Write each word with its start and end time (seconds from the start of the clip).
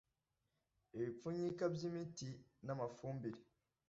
ibipfunyika 0.95 1.63
by 1.73 1.81
imiti 1.87 2.29
n 2.65 2.67
amafumbire 2.73 3.39